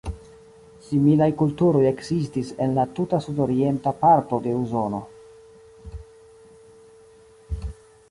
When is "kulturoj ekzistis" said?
1.41-2.49